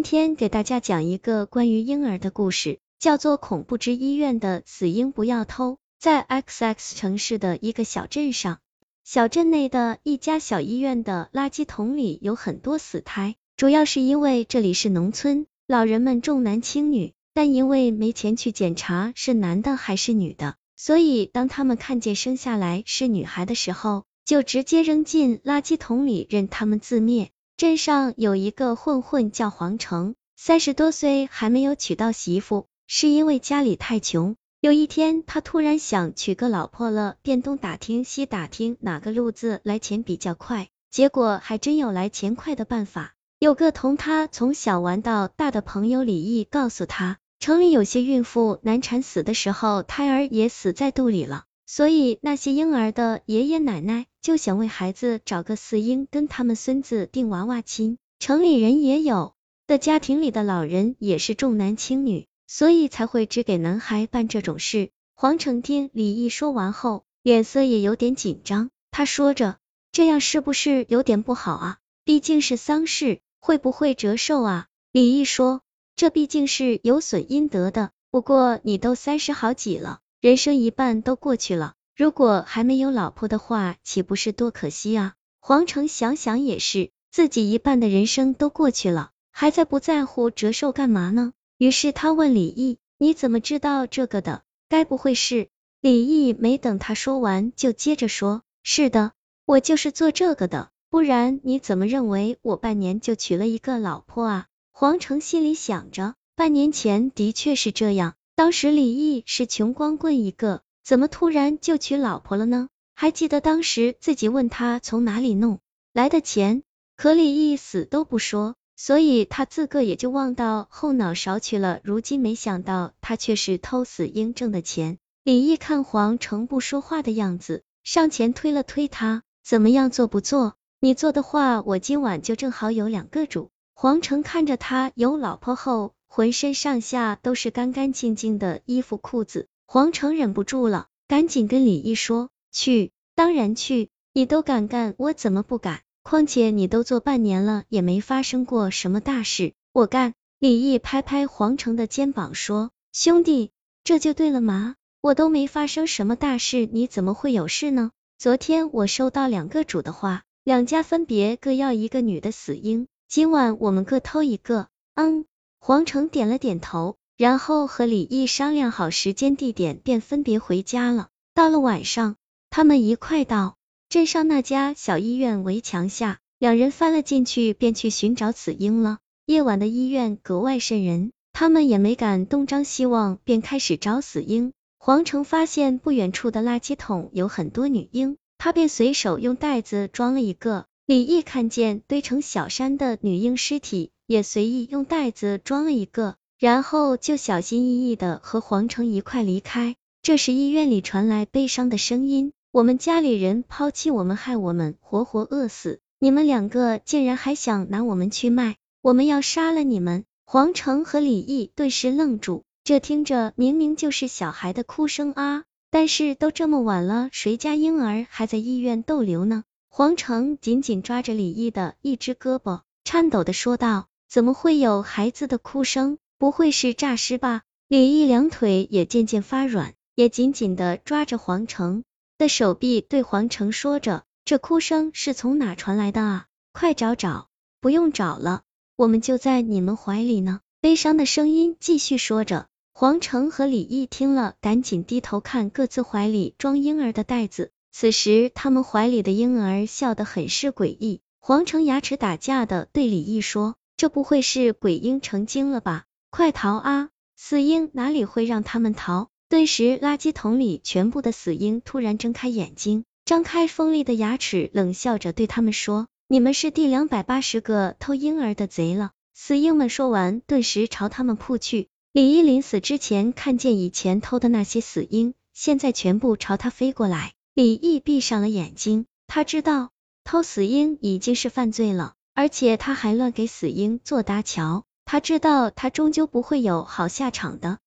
[0.00, 5.72] 今天给大家讲一个关于婴儿的故事，叫做《恐怖之医院的死婴不要偷》。
[5.98, 8.60] 在 XX 城市的一个小镇上，
[9.04, 27.32] 小镇内的一家小医院的垃圾桶里有很多死胎，主要是因为这里是农村，老人们重男轻女，但因为没钱去检查是男的还是女的，所以当他们看见生下来是女孩的时候，就直接扔进垃圾桶里，任他们自灭。
[27.60, 34.34] 镇上有一个混混叫黄成，三十多岁还没有娶到媳妇，是因为家里太穷。
[34.62, 43.14] 有一天，他突然想娶个老婆了，便东打听西打听哪个路子来钱比较快，结果还真有来钱快的办法。
[43.38, 51.44] 有个同他从小玩到大的朋友李毅告诉他，城里有些孕妇难产死的时候，胎儿也死在肚里了。
[51.72, 57.96] 所以那些婴儿的爷爷奶奶就想为孩子找个四婴跟他们孙子定娃娃亲。
[58.18, 59.34] 城里人也有
[59.68, 64.90] 的家庭里的老人也是重男轻女，所以才会只给男孩办这种事。
[65.14, 68.70] 黄成听李毅说完后，脸色也有点紧张。
[68.90, 69.58] 他说着，
[69.92, 71.78] 这样是不是有点不好啊？
[72.04, 74.66] 毕竟是丧事，会不会折寿啊？
[74.90, 75.60] 李毅说，
[75.94, 77.92] 这毕竟是有损阴德的。
[78.10, 80.00] 不过你都三十好几了。
[80.20, 85.14] 人生一半都过去了，如果还没有老婆的话，岂不是多可惜啊？
[85.40, 91.32] 黄成想想也是，自己一半的人生都过去了，还在不在乎折寿干嘛呢？
[91.56, 94.42] 于是他问李毅：“你怎么知道这个的？
[94.68, 95.48] 该不会是……”
[95.80, 99.12] 李毅没等他说完，就接着说：“是的，
[99.46, 108.16] 我就是做这个的，不然你怎么认为我半年就娶了一个老婆啊？”黄成心里想着，半年前的确是这样。
[108.40, 112.70] 当时李毅是穷光棍一个，怎么突然就娶老婆了呢？
[112.94, 115.58] 还记得当时自己问他从哪里弄
[115.92, 116.62] 来的钱，
[116.96, 121.80] 可李毅死都不说，所以他自个也就忘到后脑勺去了。
[121.84, 124.96] 如今没想到他却是偷死婴挣的钱。
[125.22, 130.54] 李毅看黄成不说话的样子，上前推了推他，怎么样做不做？
[130.80, 133.50] 你做的话，我今晚就正好有两个主。
[133.74, 135.92] 黄成看着他有老婆后。
[136.12, 145.82] 浑身上下都是干干净净的衣服裤子，黄成忍不住了，赶紧跟李毅说：“去，当然去，你都敢干，我怎么不敢？
[146.02, 153.52] 况且你都做半年了，也没发生过什么大事，我干。”李毅拍拍黄成的肩膀说：“兄弟，
[153.84, 157.92] 这就对了嘛，我都没发生什么大事，你怎么会有事呢？
[158.18, 164.66] 昨天我收到两个主的话，两家分别各要一个女的死婴，今晚我们各偷一个。”
[164.96, 165.24] 嗯。
[165.62, 171.08] 黄成点了点头，然后和李毅商量好时间地点，便分别回家了。
[171.34, 172.16] 到了晚上，
[172.48, 173.56] 他们一块到
[173.90, 178.98] 镇上那家小医院围墙下，两人翻了进去，便去寻找死婴了。
[179.26, 184.54] 夜晚的医院格外渗人，他们也没敢东张西望，便开始找死婴。
[184.78, 190.64] 黄成发现不远处的垃圾桶有很多女婴，他便随手用袋子装了一个。
[190.86, 193.90] 李毅看见堆成小山的女婴尸体。
[194.10, 199.76] 也随意用袋子装了一个，然后就小心翼翼的和黄成一块离开。
[200.02, 215.44] 这时医院里传来悲伤的声音：“我们家里人抛弃我们，害我们活活饿死，你们两个竟然还想拿我们去卖，我们要杀了你们！”黄成和李毅顿时愣住，这听着明明就是小孩的哭声啊！
[215.70, 219.44] 但是都这么晚了，谁家婴儿还在医院逗留呢？
[219.68, 223.86] 黄成紧紧抓着李毅的一只胳膊，颤抖的说道。
[224.10, 225.96] 怎么会有孩子的哭声？
[226.18, 227.42] 不会是诈尸吧？
[227.68, 231.84] 李毅两腿也渐渐发软，也紧紧的抓着黄成
[232.18, 236.26] 的手臂，对黄成说着：“这哭声是从哪传来的啊？
[236.52, 237.28] 快找找！
[237.60, 238.42] 不用找了，
[238.74, 242.48] 我们就在你们怀里呢。”悲伤的声音继续说着。
[242.74, 247.52] 黄成和李毅听了，赶紧低头看各自怀里装婴儿的袋子。
[247.70, 251.00] 此时他们怀里的婴儿笑得很是诡异。
[251.20, 253.54] 黄成牙齿打架的对李毅说。
[253.80, 255.86] 这不会是鬼婴成精了吧？
[256.10, 256.90] 快逃啊！
[257.16, 259.08] 死婴哪里会让他们逃？
[259.30, 271.68] 顿时，垃圾桶里全部的死婴突然睁开眼睛，张开锋利的牙齿，冷笑着对他们说：“你们是第两百八十个偷婴儿的贼了！”死婴们说完，顿时朝他们扑去。
[271.94, 277.14] 李毅临死之前看见以前偷的那些死婴，现在全部朝他飞过来。
[277.32, 279.70] 李毅闭上了眼睛，他知道
[280.04, 281.94] 偷死婴已经是犯罪了。
[282.14, 287.58] 而且他还乱给死婴做搭桥，他知道他终究不会有好下场的。